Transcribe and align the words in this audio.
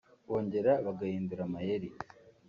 bongera 0.27 0.71
bagahindura 0.85 1.41
amayeri 1.47 1.89